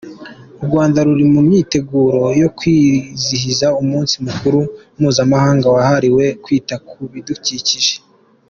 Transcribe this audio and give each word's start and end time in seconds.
U 0.61 0.63
Rwanda 0.67 0.97
ruri 1.07 1.25
mu 1.33 1.41
myiteguro 1.47 2.21
yo 2.41 2.49
kwizihiza 2.57 3.67
umunsi 3.81 4.15
mukuru 4.25 4.59
mpuzamahanga 4.97 5.65
wahariwe 5.75 6.25
kwita 6.43 6.75
ku 6.87 6.99
bidukikije. 7.13 7.95